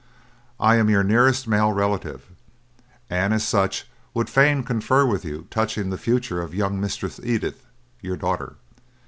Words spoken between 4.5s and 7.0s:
confer with you touching the future of young